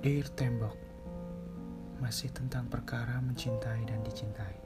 Dear 0.00 0.32
Tembok 0.32 0.80
Masih 2.00 2.32
tentang 2.32 2.64
perkara 2.72 3.20
mencintai 3.20 3.84
dan 3.84 4.00
dicintai. 4.00 4.56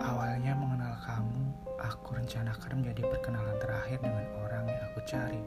Awalnya 0.00 0.56
mengenal 0.56 0.96
kamu 1.04 1.52
Aku 1.84 2.16
rencanakan 2.16 2.80
menjadi 2.80 3.04
perkenalan 3.12 3.52
terakhir 3.60 4.00
dengan 4.00 4.24
orang 4.40 4.64
yang 4.64 4.80
aku 4.88 5.00
cari. 5.04 5.42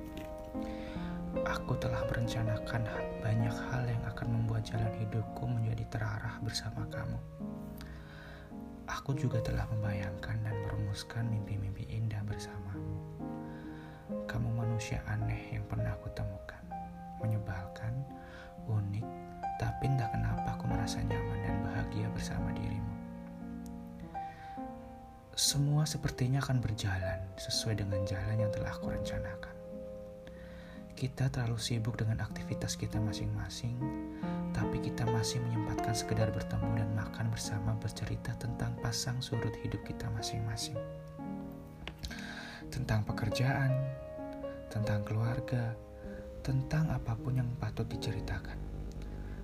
Aku 1.49 1.73
telah 1.81 2.05
merencanakan 2.05 2.85
banyak 3.25 3.55
hal 3.73 3.83
yang 3.89 4.03
akan 4.05 4.27
membuat 4.37 4.69
jalan 4.69 4.93
hidupku 5.01 5.49
menjadi 5.49 5.89
terarah 5.89 6.37
bersama 6.45 6.85
kamu. 6.93 7.17
Aku 8.85 9.17
juga 9.17 9.41
telah 9.41 9.65
membayangkan 9.73 10.45
dan 10.45 10.53
merumuskan 10.61 11.25
mimpi-mimpi 11.25 11.89
indah 11.89 12.21
bersamamu 12.21 13.01
Kamu 14.29 14.53
manusia 14.53 15.01
aneh 15.09 15.24
bersama 22.25 22.57
dirimu. 22.57 22.95
Semua 25.37 25.85
sepertinya 25.85 26.41
akan 26.41 26.57
berjalan 26.57 27.21
sesuai 27.37 27.85
dengan 27.85 28.01
jalan 28.01 28.41
yang 28.41 28.49
telah 28.49 28.73
aku 28.73 28.89
rencanakan. 28.89 29.53
Kita 30.97 31.29
terlalu 31.29 31.61
sibuk 31.61 32.01
dengan 32.01 32.25
aktivitas 32.25 32.81
kita 32.81 32.97
masing-masing, 32.97 33.77
tapi 34.57 34.81
kita 34.81 35.05
masih 35.05 35.37
menyempatkan 35.37 35.93
sekedar 35.93 36.33
bertemu 36.33 36.81
dan 36.81 36.89
makan 36.97 37.29
bersama 37.29 37.77
bercerita 37.77 38.33
tentang 38.41 38.73
pasang 38.81 39.21
surut 39.21 39.53
hidup 39.61 39.85
kita 39.85 40.09
masing-masing. 40.17 40.81
Tentang 42.73 43.05
pekerjaan, 43.05 43.69
tentang 44.73 45.05
keluarga, 45.05 45.77
tentang 46.41 46.89
apa 46.89 47.13
pun 47.21 47.37
yang 47.37 47.53
patut 47.61 47.85
diceritakan. 47.85 48.57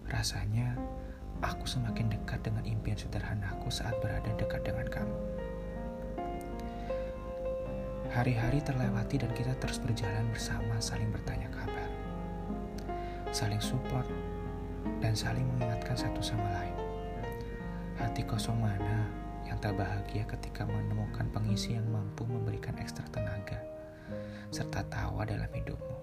Rasanya, 0.09 0.73
aku 1.41 1.65
semakin 1.65 2.09
dekat 2.13 2.41
dengan 2.45 2.61
impian 2.65 2.97
sederhanaku 2.97 3.73
saat 3.73 3.97
berada 3.99 4.29
dekat 4.37 4.61
dengan 4.61 4.87
kamu. 4.87 5.17
Hari-hari 8.11 8.59
terlewati 8.61 9.23
dan 9.23 9.31
kita 9.33 9.55
terus 9.57 9.79
berjalan 9.79 10.27
bersama 10.29 10.77
saling 10.77 11.09
bertanya 11.09 11.47
kabar. 11.49 11.89
Saling 13.31 13.63
support 13.63 14.05
dan 14.99 15.17
saling 15.17 15.47
mengingatkan 15.55 15.95
satu 15.95 16.19
sama 16.21 16.45
lain. 16.51 16.77
Hati 17.95 18.21
kosong 18.27 18.59
mana 18.59 19.07
yang 19.47 19.57
tak 19.63 19.79
bahagia 19.79 20.27
ketika 20.27 20.67
menemukan 20.67 21.25
pengisi 21.31 21.75
yang 21.75 21.87
mampu 21.87 22.27
memberikan 22.27 22.75
ekstra 22.77 23.07
tenaga 23.09 23.59
serta 24.51 24.83
tawa 24.91 25.23
dalam 25.23 25.47
hidupmu. 25.47 25.95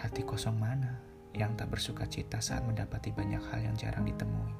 Hati 0.00 0.24
kosong 0.24 0.56
mana 0.56 1.07
yang 1.36 1.56
tak 1.58 1.72
bersuka 1.72 2.08
cita 2.08 2.40
saat 2.40 2.64
mendapati 2.64 3.12
banyak 3.12 3.42
hal 3.52 3.60
yang 3.60 3.76
jarang 3.76 4.04
ditemui? 4.04 4.54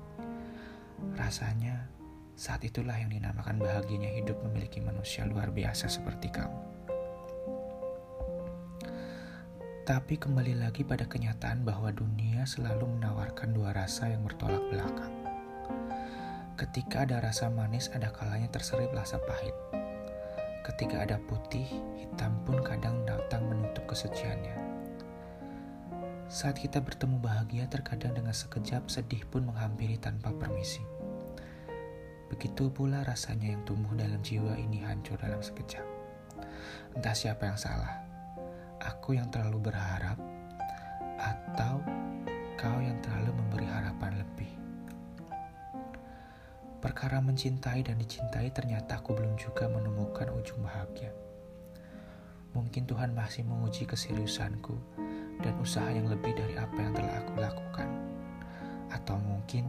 Rasanya 1.14 1.88
saat 2.38 2.62
itulah 2.62 2.94
yang 2.94 3.10
dinamakan 3.10 3.58
bahagianya 3.58 4.14
hidup 4.14 4.38
memiliki 4.46 4.78
manusia 4.78 5.26
luar 5.26 5.50
biasa 5.50 5.90
seperti 5.90 6.30
kamu. 6.30 6.60
Tapi 9.88 10.20
kembali 10.20 10.60
lagi 10.60 10.84
pada 10.84 11.08
kenyataan 11.08 11.64
bahwa 11.64 11.88
dunia 11.88 12.44
selalu 12.44 13.00
menawarkan 13.00 13.56
dua 13.56 13.72
rasa 13.72 14.12
yang 14.12 14.20
bertolak 14.20 14.60
belakang. 14.68 15.14
Ketika 16.60 17.08
ada 17.08 17.24
rasa 17.24 17.48
manis, 17.48 17.88
ada 17.96 18.12
kalanya 18.12 18.52
terserip 18.52 18.92
rasa 18.92 19.16
pahit. 19.24 19.56
Ketika 20.60 21.08
ada 21.08 21.16
putih, 21.16 21.64
hitam 21.96 22.36
pun 22.44 22.60
kadang 22.60 23.00
datang 23.08 23.48
menutup 23.48 23.88
kesuciannya. 23.88 24.67
Saat 26.28 26.60
kita 26.60 26.84
bertemu 26.84 27.24
bahagia, 27.24 27.64
terkadang 27.72 28.12
dengan 28.12 28.36
sekejap 28.36 28.92
sedih 28.92 29.24
pun 29.32 29.48
menghampiri 29.48 29.96
tanpa 29.96 30.28
permisi. 30.36 30.84
Begitu 32.28 32.68
pula 32.68 33.00
rasanya 33.00 33.56
yang 33.56 33.64
tumbuh 33.64 33.96
dalam 33.96 34.20
jiwa 34.20 34.52
ini 34.60 34.84
hancur 34.84 35.16
dalam 35.16 35.40
sekejap. 35.40 35.80
Entah 36.92 37.16
siapa 37.16 37.48
yang 37.48 37.56
salah, 37.56 38.04
aku 38.76 39.16
yang 39.16 39.32
terlalu 39.32 39.72
berharap, 39.72 40.20
atau 41.16 41.80
kau 42.60 42.76
yang 42.76 43.00
terlalu 43.00 43.32
memberi 43.32 43.64
harapan 43.64 44.20
lebih. 44.20 44.52
Perkara 46.84 47.24
mencintai 47.24 47.80
dan 47.88 47.96
dicintai 47.96 48.52
ternyata 48.52 49.00
aku 49.00 49.16
belum 49.16 49.32
juga 49.40 49.64
menemukan 49.72 50.28
ujung 50.36 50.60
bahagia. 50.60 51.08
Mungkin 52.58 52.90
Tuhan 52.90 53.14
masih 53.14 53.46
menguji 53.46 53.86
keseriusanku 53.86 54.74
dan 55.38 55.54
usaha 55.62 55.86
yang 55.94 56.10
lebih 56.10 56.34
dari 56.34 56.58
apa 56.58 56.74
yang 56.74 56.90
telah 56.90 57.14
aku 57.22 57.32
lakukan. 57.38 57.88
Atau 58.90 59.14
mungkin 59.22 59.62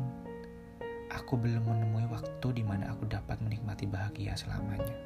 aku 1.13 1.37
belum 1.37 1.69
menemui 1.69 2.09
waktu 2.09 2.47
di 2.49 2.65
mana 2.65 2.89
aku 2.89 3.05
dapat 3.05 3.37
menikmati 3.45 3.85
bahagia 3.85 4.33
selamanya. 4.33 4.97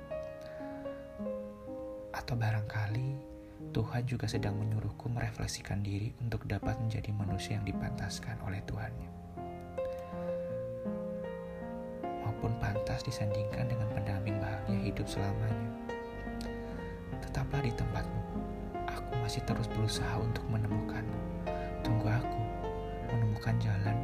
Atau 2.16 2.40
barangkali 2.40 3.36
Tuhan 3.76 4.08
juga 4.08 4.32
sedang 4.32 4.56
menyuruhku 4.64 5.12
merefleksikan 5.12 5.84
diri 5.84 6.16
untuk 6.24 6.48
dapat 6.48 6.80
menjadi 6.80 7.12
manusia 7.12 7.60
yang 7.60 7.68
dipantaskan 7.68 8.40
oleh 8.48 8.64
Tuhannya. 8.64 9.12
Maupun 12.24 12.56
pantas 12.64 13.04
disandingkan 13.04 13.68
dengan 13.68 13.92
pendamping 13.92 14.40
bahagia 14.40 14.80
hidup 14.88 15.08
selamanya. 15.12 15.73
Tetaplah 17.34 17.66
di 17.66 17.74
tempatmu 17.74 18.24
masih 19.24 19.40
terus 19.48 19.72
berusaha 19.72 20.20
untuk 20.20 20.44
menemukanmu. 20.52 21.20
Tunggu 21.82 22.12
aku 22.12 22.42
menemukan 23.10 23.56
jalan 23.64 23.98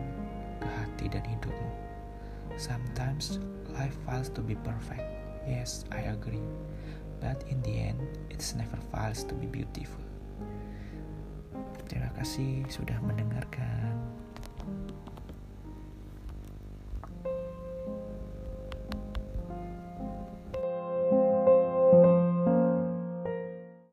ke 0.63 0.67
hati 0.79 1.06
dan 1.12 1.22
hidupmu. 1.28 1.69
Sometimes 2.56 3.38
life 3.75 3.94
fails 4.07 4.31
to 4.31 4.40
be 4.40 4.56
perfect. 4.63 5.03
Yes, 5.44 5.84
I 5.91 6.07
agree. 6.09 6.41
But 7.19 7.44
in 7.51 7.59
the 7.67 7.91
end, 7.91 8.00
it's 8.31 8.56
never 8.56 8.79
fails 8.95 9.28
to 9.28 9.35
be 9.35 9.46
beautiful. 9.46 10.01
Terima 11.91 12.09
kasih 12.16 12.63
sudah 12.72 12.96
mendengarkan. 13.03 13.99